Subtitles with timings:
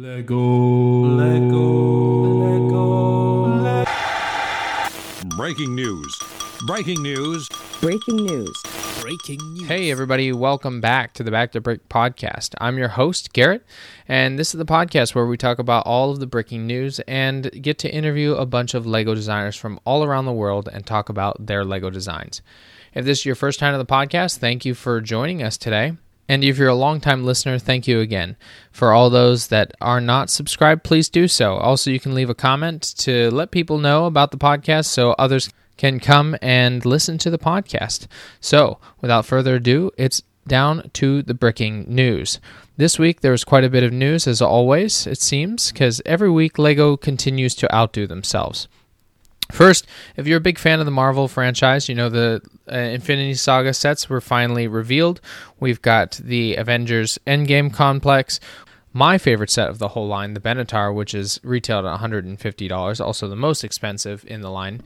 [0.00, 0.38] Lego.
[0.38, 1.58] Lego.
[2.62, 3.84] Lego.
[5.36, 6.16] Breaking news.
[6.68, 7.48] Breaking news.
[7.80, 8.62] Breaking news.
[9.00, 9.66] Breaking news.
[9.66, 12.54] Hey, everybody, welcome back to the Back to Brick podcast.
[12.60, 13.66] I'm your host, Garrett,
[14.06, 17.50] and this is the podcast where we talk about all of the breaking news and
[17.60, 21.08] get to interview a bunch of Lego designers from all around the world and talk
[21.08, 22.40] about their Lego designs.
[22.94, 25.94] If this is your first time to the podcast, thank you for joining us today.
[26.28, 28.36] And if you're a longtime listener, thank you again.
[28.70, 31.54] For all those that are not subscribed, please do so.
[31.56, 35.50] Also, you can leave a comment to let people know about the podcast so others
[35.78, 38.06] can come and listen to the podcast.
[38.40, 42.40] So, without further ado, it's down to the bricking news.
[42.76, 46.30] This week, there was quite a bit of news, as always, it seems, because every
[46.30, 48.68] week LEGO continues to outdo themselves.
[49.50, 53.34] First, if you're a big fan of the Marvel franchise, you know the uh, Infinity
[53.34, 55.20] Saga sets were finally revealed.
[55.58, 58.40] We've got the Avengers Endgame complex.
[58.92, 63.28] My favorite set of the whole line, the Benatar, which is retailed at $150, also
[63.28, 64.82] the most expensive in the line.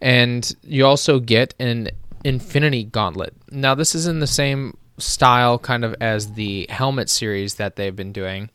[0.00, 1.88] And you also get an
[2.24, 3.34] Infinity Gauntlet.
[3.50, 7.96] Now, this is in the same style kind of as the helmet series that they've
[7.96, 8.50] been doing,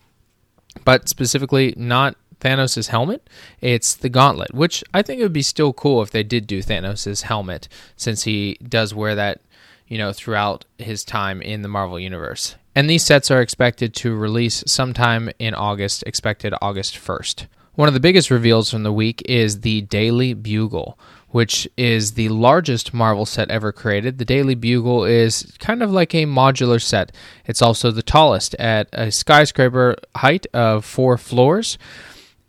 [0.85, 3.29] but specifically not Thanos' helmet.
[3.61, 6.61] It's the gauntlet, which I think it would be still cool if they did do
[6.61, 9.41] Thanos' helmet, since he does wear that,
[9.87, 12.55] you know, throughout his time in the Marvel Universe.
[12.75, 17.47] And these sets are expected to release sometime in August, expected August 1st.
[17.75, 22.27] One of the biggest reveals from the week is the Daily Bugle, which is the
[22.29, 24.17] largest Marvel set ever created.
[24.17, 27.13] The Daily Bugle is kind of like a modular set.
[27.45, 31.77] It's also the tallest at a skyscraper height of four floors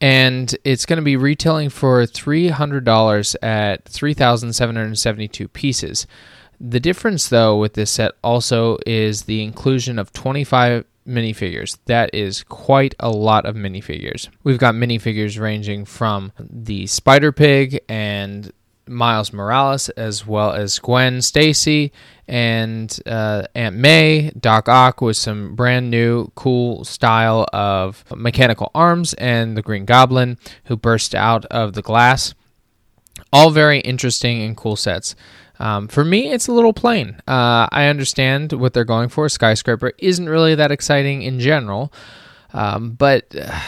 [0.02, 6.08] and it's going to be retailing for $300 at 3,772 pieces.
[6.60, 11.78] The difference, though, with this set also is the inclusion of 25 minifigures.
[11.86, 14.28] That is quite a lot of minifigures.
[14.42, 18.52] We've got minifigures ranging from the Spider Pig and
[18.86, 21.92] Miles Morales, as well as Gwen Stacy
[22.28, 29.14] and uh, Aunt May, Doc Ock with some brand new cool style of mechanical arms,
[29.14, 32.34] and the Green Goblin who burst out of the glass.
[33.32, 35.14] All very interesting and cool sets.
[35.58, 37.20] Um, for me, it's a little plain.
[37.28, 39.28] Uh, I understand what they're going for.
[39.28, 41.92] Skyscraper isn't really that exciting in general,
[42.52, 43.60] um, but uh,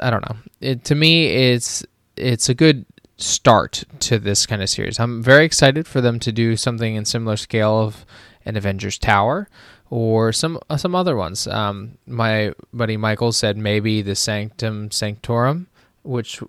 [0.00, 0.36] I don't know.
[0.60, 1.84] It, to me, it's
[2.16, 2.84] it's a good
[3.16, 4.98] start to this kind of series.
[4.98, 8.04] I'm very excited for them to do something in similar scale of
[8.44, 9.48] an Avengers Tower
[9.90, 11.46] or some uh, some other ones.
[11.46, 15.68] Um, my buddy Michael said maybe the Sanctum Sanctorum,
[16.02, 16.42] which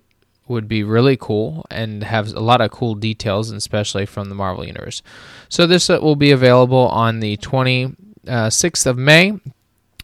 [0.48, 4.64] would be really cool and have a lot of cool details, especially from the Marvel
[4.66, 5.02] Universe.
[5.48, 9.40] So this uh, will be available on the 26th of May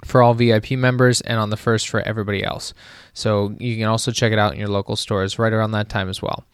[0.04, 2.74] for all VIP members and on the 1st for everybody else.
[3.14, 6.08] So you can also check it out in your local stores right around that time
[6.08, 6.44] as well.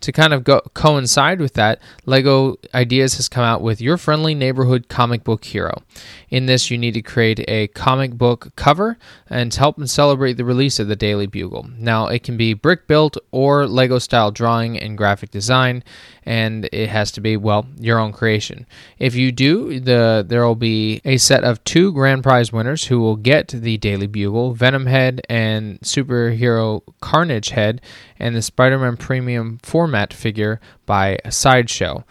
[0.00, 4.34] To kind of go coincide with that, Lego Ideas has come out with your friendly
[4.34, 5.82] neighborhood comic book hero.
[6.28, 8.98] In this, you need to create a comic book cover
[9.30, 11.70] and help and celebrate the release of the Daily Bugle.
[11.78, 15.82] Now, it can be brick built or Lego style drawing and graphic design,
[16.24, 18.66] and it has to be well your own creation.
[18.98, 23.00] If you do, the there will be a set of two grand prize winners who
[23.00, 27.80] will get the Daily Bugle, Venom Head and superhero Carnage Head,
[28.18, 32.04] and the Spider-Man Premium format figure by Sideshow.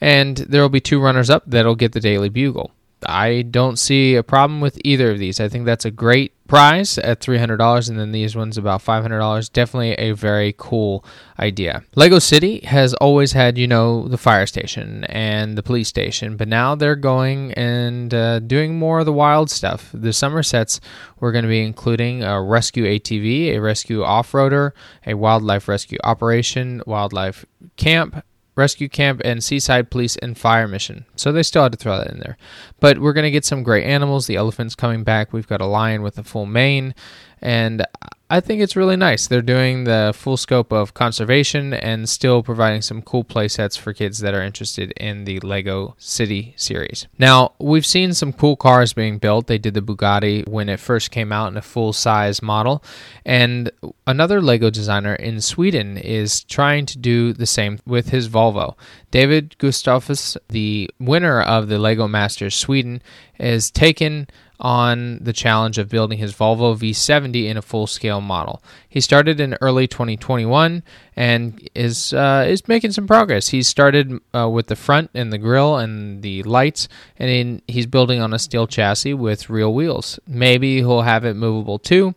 [0.00, 2.70] And there will be two runners up that'll get the Daily Bugle.
[3.06, 5.40] I don't see a problem with either of these.
[5.40, 9.52] I think that's a great prize at $300 and then these ones about $500.
[9.52, 11.04] Definitely a very cool
[11.38, 11.84] idea.
[11.94, 16.48] Lego City has always had, you know, the fire station and the police station, but
[16.48, 19.90] now they're going and uh, doing more of the wild stuff.
[19.94, 20.80] The summer sets
[21.20, 24.72] we're going to be including a rescue ATV, a rescue off-roader,
[25.06, 27.44] a wildlife rescue operation, wildlife
[27.76, 28.24] camp,
[28.60, 31.06] rescue camp and seaside police and fire mission.
[31.16, 32.36] So they still had to throw that in there.
[32.78, 34.26] But we're going to get some great animals.
[34.26, 35.32] The elephant's coming back.
[35.32, 36.94] We've got a lion with a full mane.
[37.42, 37.84] And
[38.32, 39.26] I think it's really nice.
[39.26, 43.92] They're doing the full scope of conservation and still providing some cool play sets for
[43.92, 47.08] kids that are interested in the Lego City series.
[47.18, 49.48] Now, we've seen some cool cars being built.
[49.48, 52.84] They did the Bugatti when it first came out in a full size model.
[53.24, 53.72] And
[54.06, 58.76] another Lego designer in Sweden is trying to do the same with his Volvo.
[59.10, 63.02] David Gustafus, the winner of the Lego Masters Sweden,
[63.40, 64.28] is taken
[64.60, 68.62] on the challenge of building his Volvo V70 in a full-scale model.
[68.88, 70.82] He started in early 2021
[71.16, 73.48] and is uh, is making some progress.
[73.48, 76.88] He started uh, with the front and the grill and the lights,
[77.18, 80.20] and in, he's building on a steel chassis with real wheels.
[80.26, 82.14] Maybe he'll have it movable too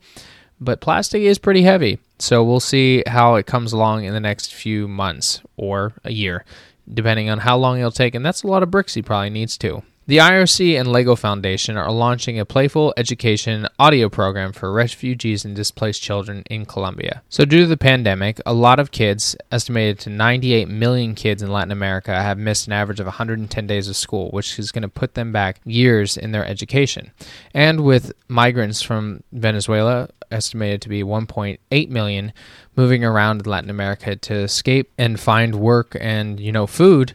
[0.63, 1.99] but plastic is pretty heavy.
[2.19, 6.45] So we'll see how it comes along in the next few months or a year,
[6.91, 8.15] depending on how long it'll take.
[8.15, 9.83] And that's a lot of bricks he probably needs too.
[10.05, 15.55] The IRC and LEGO Foundation are launching a playful education audio program for refugees and
[15.55, 17.21] displaced children in Colombia.
[17.29, 21.53] So, due to the pandemic, a lot of kids, estimated to 98 million kids in
[21.53, 24.89] Latin America, have missed an average of 110 days of school, which is going to
[24.89, 27.11] put them back years in their education.
[27.53, 32.33] And with migrants from Venezuela, estimated to be 1.8 million,
[32.75, 37.13] moving around Latin America to escape and find work and, you know, food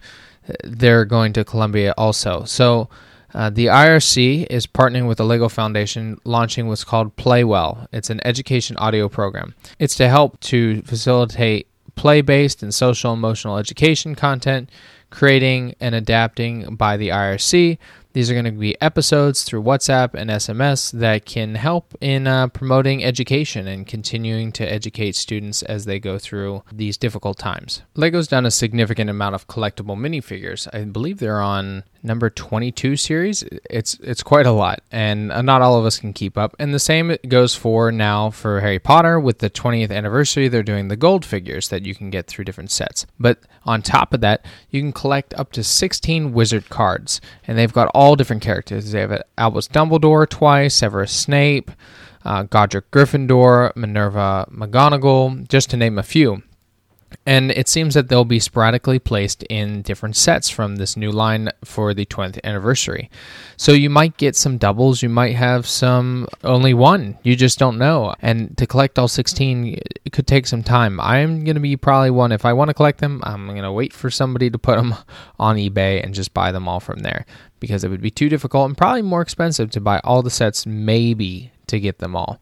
[0.65, 2.45] they're going to Colombia also.
[2.45, 2.89] So
[3.35, 7.87] uh, the IRC is partnering with the Lego Foundation, launching what's called Playwell.
[7.93, 9.55] It's an education audio program.
[9.79, 14.71] It's to help to facilitate play-based and social emotional education content,
[15.11, 17.77] creating and adapting by the IRC
[18.19, 22.49] these are going to be episodes through WhatsApp and SMS that can help in uh,
[22.49, 27.83] promoting education and continuing to educate students as they go through these difficult times.
[27.95, 30.67] LEGO's done a significant amount of collectible minifigures.
[30.75, 35.63] I believe they're on number 22 series it's it's quite a lot and uh, not
[35.63, 36.55] all of us can keep up.
[36.59, 39.19] And the same goes for now for harry potter.
[39.19, 42.71] With the 20th anniversary they're doing the gold figures that you can get through different
[42.71, 43.07] sets.
[43.19, 47.73] But on top of that you can collect up to 16 wizard cards and they've
[47.73, 48.93] got all different characters.
[48.93, 51.71] They have albus dumbledore twice severus snape
[52.25, 56.43] uh, godric gryffindor minerva mcgonagall just to name a few
[57.29, 61.51] and it seems that they'll be sporadically placed in different sets from this new line
[61.63, 63.11] for the 20th anniversary.
[63.59, 67.77] So you might get some doubles, you might have some only one, you just don't
[67.77, 68.15] know.
[68.21, 70.99] And to collect all 16, it could take some time.
[71.01, 73.73] I'm going to be probably one, if I want to collect them, I'm going to
[73.73, 74.95] wait for somebody to put them
[75.39, 77.27] on eBay and just buy them all from there
[77.61, 80.65] because it would be too difficult and probably more expensive to buy all the sets,
[80.65, 82.41] maybe to get them all.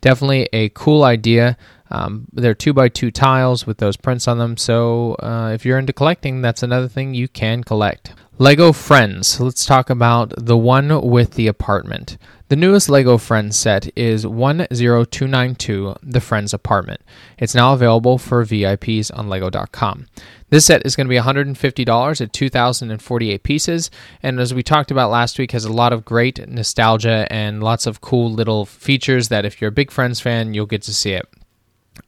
[0.00, 1.56] Definitely a cool idea.
[1.90, 4.56] Um, they're two by two tiles with those prints on them.
[4.56, 8.12] So uh, if you're into collecting, that's another thing you can collect.
[8.36, 9.38] Lego Friends.
[9.38, 12.18] Let's talk about the one with the apartment.
[12.48, 17.00] The newest LEGO Friends set is 10292 The Friends Apartment.
[17.38, 20.06] It's now available for VIPs on LEGO.com.
[20.50, 23.90] This set is going to be $150 at 2,048 pieces,
[24.22, 27.86] and as we talked about last week, has a lot of great nostalgia and lots
[27.86, 31.12] of cool little features that if you're a big Friends fan, you'll get to see
[31.12, 31.26] it.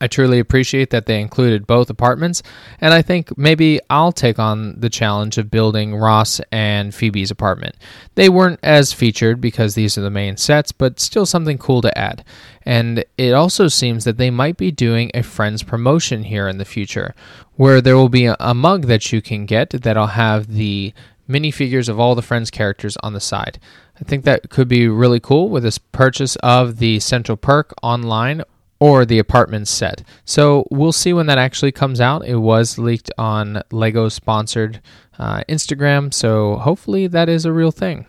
[0.01, 2.43] I truly appreciate that they included both apartments,
[2.81, 7.77] and I think maybe I'll take on the challenge of building Ross and Phoebe's apartment.
[8.15, 11.99] They weren't as featured because these are the main sets, but still something cool to
[11.99, 12.25] add.
[12.63, 16.65] And it also seems that they might be doing a Friends promotion here in the
[16.65, 17.15] future,
[17.55, 20.93] where there will be a, mug that you can get that'll have the
[21.29, 23.59] minifigures of all the Friends characters on the side.
[24.01, 28.43] I think that could be really cool with this purchase of the Central Perk online
[28.79, 30.03] or the apartment set.
[30.25, 32.27] So we'll see when that actually comes out.
[32.27, 34.81] It was leaked on Lego sponsored
[35.19, 38.07] uh, Instagram, so hopefully that is a real thing.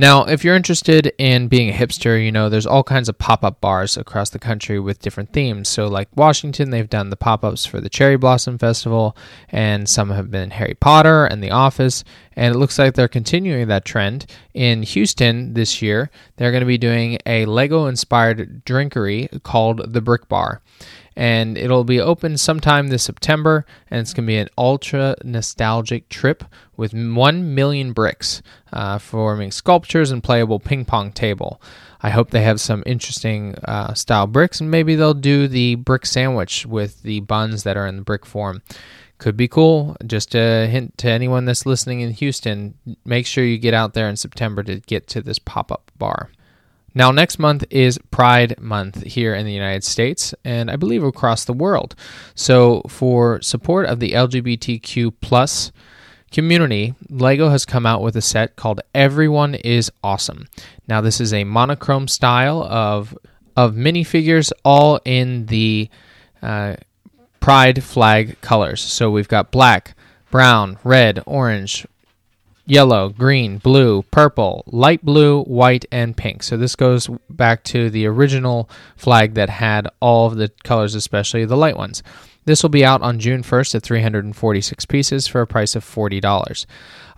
[0.00, 3.44] Now, if you're interested in being a hipster, you know, there's all kinds of pop
[3.44, 5.68] up bars across the country with different themes.
[5.68, 9.16] So, like Washington, they've done the pop ups for the Cherry Blossom Festival,
[9.48, 12.04] and some have been Harry Potter and The Office.
[12.36, 14.26] And it looks like they're continuing that trend.
[14.54, 20.00] In Houston this year, they're going to be doing a Lego inspired drinkery called the
[20.00, 20.62] Brick Bar
[21.18, 23.66] and it'll be open sometime this September.
[23.90, 26.44] And it's going to be an ultra nostalgic trip
[26.76, 28.40] with 1 million bricks,
[28.72, 31.60] uh, forming sculptures and playable ping pong table.
[32.00, 36.06] I hope they have some interesting uh, style bricks, and maybe they'll do the brick
[36.06, 38.62] sandwich with the buns that are in the brick form.
[39.18, 39.96] Could be cool.
[40.06, 44.08] Just a hint to anyone that's listening in Houston make sure you get out there
[44.08, 46.30] in September to get to this pop up bar.
[46.94, 51.44] Now, next month is Pride Month here in the United States and I believe across
[51.44, 51.96] the world.
[52.34, 55.72] So, for support of the LGBTQ plus
[56.30, 60.46] community, LEGO has come out with a set called Everyone is Awesome.
[60.86, 63.16] Now, this is a monochrome style of
[63.56, 65.90] of minifigures, all in the
[66.40, 66.76] uh,
[67.40, 68.80] Pride flag colors.
[68.80, 69.96] So we've got black,
[70.30, 71.86] brown, red, orange,
[72.66, 76.42] yellow, green, blue, purple, light blue, white, and pink.
[76.42, 81.44] So this goes back to the original flag that had all of the colors, especially
[81.44, 82.02] the light ones.
[82.48, 86.64] This will be out on June 1st at 346 pieces for a price of $40.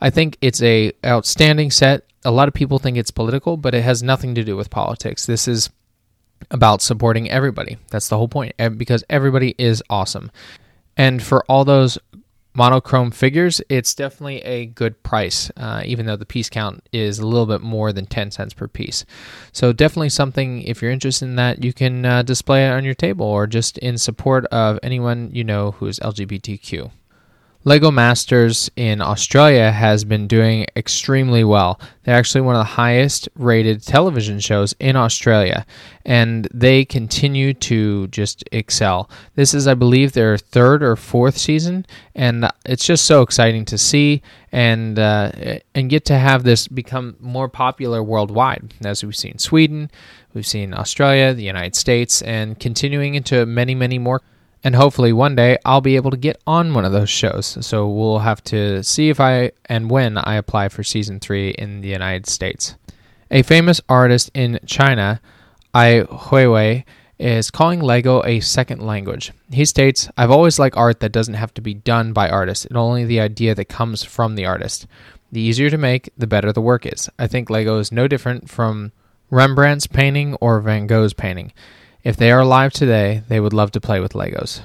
[0.00, 2.02] I think it's a outstanding set.
[2.24, 5.26] A lot of people think it's political, but it has nothing to do with politics.
[5.26, 5.70] This is
[6.50, 7.78] about supporting everybody.
[7.92, 10.32] That's the whole point eh, because everybody is awesome.
[10.96, 11.96] And for all those
[12.54, 17.26] monochrome figures, it's definitely a good price, uh, even though the piece count is a
[17.26, 19.04] little bit more than 10 cents per piece.
[19.52, 22.94] So, definitely something, if you're interested in that, you can uh, display it on your
[22.94, 26.90] table or just in support of anyone you know who is LGBTQ.
[27.64, 31.78] Lego Masters in Australia has been doing extremely well.
[32.04, 35.66] They're actually one of the highest rated television shows in Australia,
[36.06, 39.10] and they continue to just excel.
[39.34, 43.76] This is, I believe, their third or fourth season, and it's just so exciting to
[43.76, 45.30] see and uh,
[45.74, 48.72] and get to have this become more popular worldwide.
[48.86, 49.90] As we've seen Sweden,
[50.32, 54.22] we've seen Australia, the United States, and continuing into many, many more
[54.62, 57.58] and hopefully one day I'll be able to get on one of those shows.
[57.64, 61.80] So we'll have to see if I and when I apply for season three in
[61.80, 62.76] the United States.
[63.30, 65.20] A famous artist in China,
[65.74, 66.84] Ai Weiwei,
[67.18, 69.32] is calling Lego a second language.
[69.52, 72.76] He states, I've always liked art that doesn't have to be done by artists, and
[72.76, 74.86] only the idea that comes from the artist.
[75.30, 77.10] The easier to make, the better the work is.
[77.18, 78.92] I think Lego is no different from
[79.30, 81.52] Rembrandt's painting or Van Gogh's painting.
[82.02, 84.60] If they are alive today, they would love to play with Legos.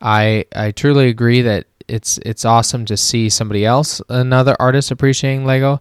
[0.00, 5.44] I I truly agree that it's it's awesome to see somebody else, another artist appreciating
[5.44, 5.80] Lego,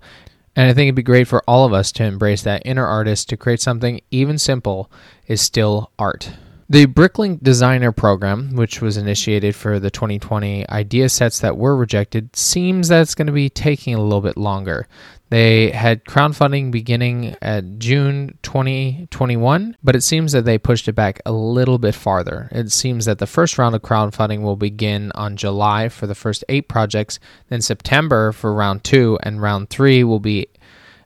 [0.55, 3.29] and I think it'd be great for all of us to embrace that inner artist
[3.29, 4.91] to create something even simple
[5.27, 6.31] is still art.
[6.71, 12.33] The Bricklink Designer Program, which was initiated for the 2020 idea sets that were rejected,
[12.33, 14.87] seems that it's going to be taking a little bit longer.
[15.31, 21.19] They had crowdfunding beginning at June 2021, but it seems that they pushed it back
[21.25, 22.47] a little bit farther.
[22.53, 26.45] It seems that the first round of crowdfunding will begin on July for the first
[26.47, 30.47] eight projects, then September for round two, and round three will be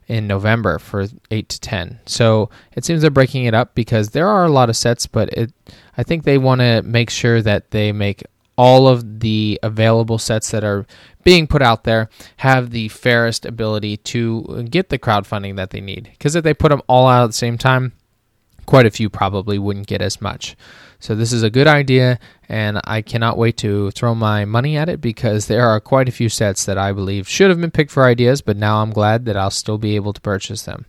[0.08, 2.00] in November for 8 to 10.
[2.06, 5.28] So it seems they're breaking it up because there are a lot of sets, but
[5.30, 5.52] it
[5.96, 8.24] I think they want to make sure that they make
[8.56, 10.86] all of the available sets that are
[11.24, 12.08] being put out there
[12.38, 16.10] have the fairest ability to get the crowdfunding that they need.
[16.12, 17.92] Because if they put them all out at the same time,
[18.64, 20.56] quite a few probably wouldn't get as much.
[20.98, 24.88] So this is a good idea, and I cannot wait to throw my money at
[24.88, 27.90] it because there are quite a few sets that I believe should have been picked
[27.90, 30.86] for ideas, but now I'm glad that I'll still be able to purchase them.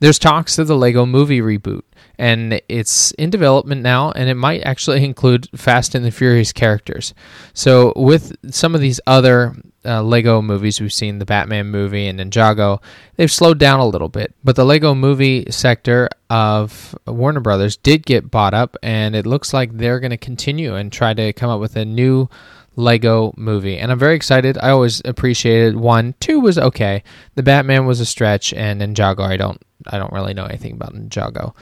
[0.00, 1.82] There's talks of the Lego movie reboot,
[2.18, 7.14] and it's in development now, and it might actually include Fast and the Furious characters.
[7.52, 9.54] So, with some of these other
[9.84, 12.82] uh, Lego movies we've seen, the Batman movie and Ninjago,
[13.16, 14.34] they've slowed down a little bit.
[14.42, 19.52] But the Lego movie sector of Warner Brothers did get bought up, and it looks
[19.52, 22.28] like they're going to continue and try to come up with a new
[22.76, 23.78] Lego movie.
[23.78, 24.58] And I'm very excited.
[24.58, 26.14] I always appreciated one.
[26.20, 27.02] Two was okay.
[27.34, 30.94] The Batman was a stretch, and Ninjago, I don't I don't really know anything about
[30.94, 31.54] Ninjago.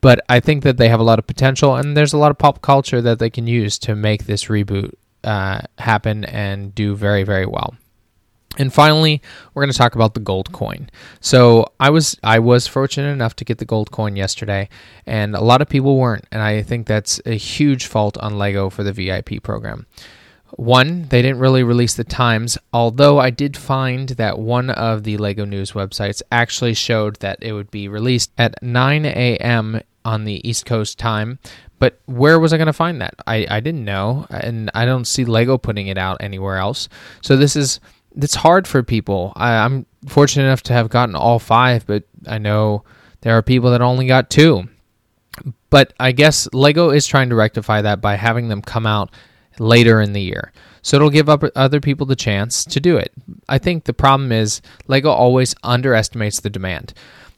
[0.00, 2.38] But I think that they have a lot of potential, and there's a lot of
[2.38, 4.92] pop culture that they can use to make this reboot
[5.24, 7.74] uh, happen and do very, very well.
[8.56, 9.20] And finally,
[9.52, 10.88] we're going to talk about the gold coin.
[11.20, 14.68] So I was I was fortunate enough to get the gold coin yesterday,
[15.06, 18.70] and a lot of people weren't, and I think that's a huge fault on Lego
[18.70, 19.86] for the VIP program.
[20.56, 25.16] One, they didn't really release the times, although I did find that one of the
[25.16, 29.80] LEGO News websites actually showed that it would be released at 9 a.m.
[30.04, 31.38] on the East Coast time.
[31.78, 33.14] But where was I going to find that?
[33.26, 36.88] I, I didn't know, and I don't see LEGO putting it out anywhere else.
[37.20, 37.80] So this is
[38.16, 39.32] it's hard for people.
[39.36, 42.84] I, I'm fortunate enough to have gotten all five, but I know
[43.22, 44.68] there are people that only got two.
[45.70, 49.10] But I guess LEGO is trying to rectify that by having them come out
[49.58, 50.52] later in the year.
[50.82, 53.12] So it'll give other people the chance to do it.
[53.48, 56.92] I think the problem is LEGO always underestimates the demand.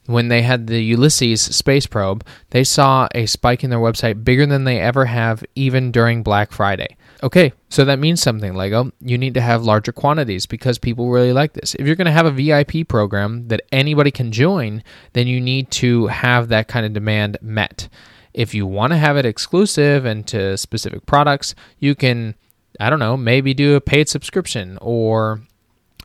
[0.06, 4.46] When they had the Ulysses space probe, they saw a spike in their website bigger
[4.46, 6.96] than they ever have, even during Black Friday.
[7.22, 8.92] Okay, so that means something, Lego.
[9.00, 11.74] You need to have larger quantities because people really like this.
[11.74, 14.82] If you're going to have a VIP program that anybody can join,
[15.14, 17.88] then you need to have that kind of demand met.
[18.34, 22.34] If you want to have it exclusive and to specific products, you can,
[22.78, 25.40] I don't know, maybe do a paid subscription or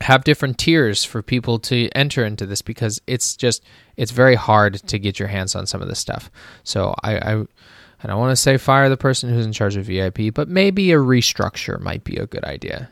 [0.02, 3.64] have different tiers for people to enter into this because it's just
[3.98, 6.32] it's very hard to get your hands on some of this stuff.
[6.64, 7.46] So I, I
[8.04, 10.92] I don't want to say fire the person who's in charge of VIP, but maybe
[10.92, 12.90] a restructure might be a good idea.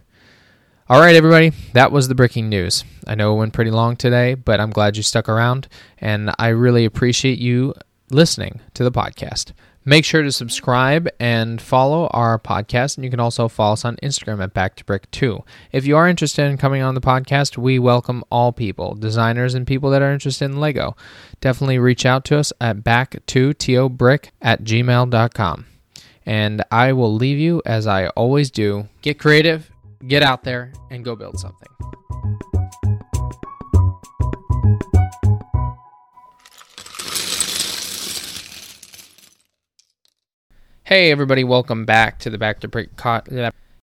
[0.88, 2.84] All right, everybody, that was the breaking news.
[3.06, 5.68] I know it went pretty long today, but I'm glad you stuck around,
[6.00, 7.76] and I really appreciate you
[8.10, 9.52] listening to the podcast.
[9.86, 13.96] Make sure to subscribe and follow our podcast, and you can also follow us on
[13.98, 15.44] Instagram at Back to Brick 2.
[15.72, 19.66] If you are interested in coming on the podcast, we welcome all people, designers and
[19.66, 20.98] people that are interested in Lego.
[21.40, 25.66] Definitely reach out to us at back to to brick at gmail.com.
[26.26, 28.88] And I will leave you as I always do.
[29.02, 29.72] Get creative,
[30.08, 32.59] get out there, and go build something.
[40.90, 42.96] Hey everybody, welcome back to the Back to Brick